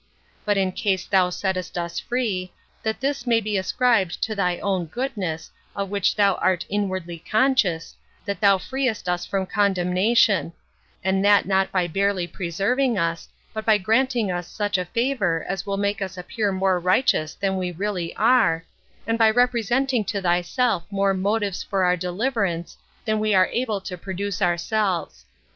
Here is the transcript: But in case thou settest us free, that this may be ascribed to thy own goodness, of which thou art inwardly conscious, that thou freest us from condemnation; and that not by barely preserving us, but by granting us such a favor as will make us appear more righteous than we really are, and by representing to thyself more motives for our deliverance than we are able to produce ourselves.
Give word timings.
But 0.45 0.57
in 0.57 0.71
case 0.71 1.05
thou 1.05 1.29
settest 1.29 1.77
us 1.77 1.99
free, 1.99 2.51
that 2.81 3.01
this 3.01 3.27
may 3.27 3.39
be 3.39 3.55
ascribed 3.55 4.19
to 4.23 4.33
thy 4.33 4.57
own 4.57 4.87
goodness, 4.87 5.51
of 5.75 5.91
which 5.91 6.15
thou 6.15 6.33
art 6.37 6.65
inwardly 6.69 7.19
conscious, 7.29 7.93
that 8.25 8.41
thou 8.41 8.57
freest 8.57 9.07
us 9.07 9.27
from 9.27 9.45
condemnation; 9.45 10.53
and 11.03 11.23
that 11.23 11.45
not 11.45 11.71
by 11.71 11.85
barely 11.85 12.25
preserving 12.25 12.97
us, 12.97 13.29
but 13.53 13.63
by 13.63 13.77
granting 13.77 14.31
us 14.31 14.47
such 14.47 14.75
a 14.79 14.85
favor 14.85 15.45
as 15.47 15.67
will 15.67 15.77
make 15.77 16.01
us 16.01 16.17
appear 16.17 16.51
more 16.51 16.79
righteous 16.79 17.35
than 17.35 17.55
we 17.55 17.71
really 17.71 18.15
are, 18.15 18.65
and 19.05 19.19
by 19.19 19.29
representing 19.29 20.03
to 20.05 20.19
thyself 20.19 20.83
more 20.89 21.13
motives 21.13 21.61
for 21.61 21.83
our 21.85 21.95
deliverance 21.95 22.75
than 23.05 23.19
we 23.19 23.35
are 23.35 23.49
able 23.53 23.79
to 23.79 23.99
produce 23.99 24.41
ourselves. 24.41 25.25